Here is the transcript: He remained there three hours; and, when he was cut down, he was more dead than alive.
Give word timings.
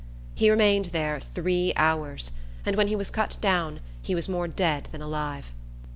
He 0.33 0.49
remained 0.49 0.85
there 0.85 1.19
three 1.19 1.73
hours; 1.75 2.31
and, 2.65 2.75
when 2.75 2.87
he 2.87 2.95
was 2.95 3.11
cut 3.11 3.37
down, 3.39 3.81
he 4.01 4.15
was 4.15 4.27
more 4.27 4.47
dead 4.47 4.87
than 4.91 4.99
alive. 5.03 5.51